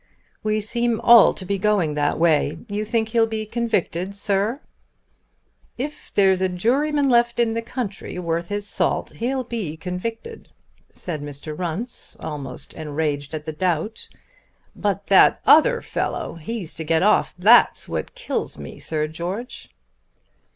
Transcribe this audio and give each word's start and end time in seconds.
"We 0.41 0.61
seem 0.61 0.99
all 1.01 1.31
to 1.35 1.45
be 1.45 1.59
going 1.59 1.93
that 1.93 2.17
way. 2.17 2.57
You 2.67 2.83
think 2.85 3.09
he'll 3.09 3.27
be 3.27 3.45
convicted, 3.45 4.15
Sir?" 4.15 4.59
"If 5.77 6.11
there's 6.15 6.41
a 6.41 6.49
juryman 6.49 7.07
left 7.07 7.39
in 7.39 7.53
the 7.53 7.61
country 7.61 8.17
worth 8.17 8.49
his 8.49 8.67
salt, 8.67 9.11
he'll 9.17 9.43
be 9.43 9.77
convicted," 9.77 10.49
said 10.91 11.21
Mr. 11.21 11.55
Runce, 11.55 12.17
almost 12.19 12.73
enraged 12.73 13.35
at 13.35 13.45
the 13.45 13.53
doubt. 13.53 14.09
"But 14.75 15.05
that 15.05 15.39
other 15.45 15.83
fellow; 15.83 16.33
he's 16.33 16.73
to 16.77 16.83
get 16.83 17.03
off. 17.03 17.35
That's 17.37 17.87
what 17.87 18.15
kills 18.15 18.57
me, 18.57 18.79
Sir 18.79 19.07
George." 19.07 19.69